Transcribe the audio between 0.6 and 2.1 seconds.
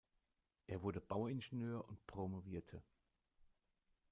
Er wurde Bauingenieur und